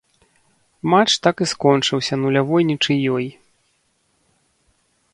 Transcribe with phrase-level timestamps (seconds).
[0.93, 3.25] Матч так і скончыўся нулявой нічыёй.